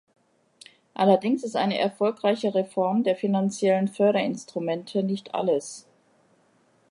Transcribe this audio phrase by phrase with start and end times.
[0.95, 5.85] Allerdings ist eine erfolgreiche Reform der finanziellen Förderinstrumente nicht alles.